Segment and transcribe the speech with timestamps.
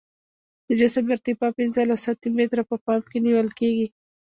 [0.67, 3.87] د جسم ارتفاع پنځلس سانتي متره په پام کې نیول کیږي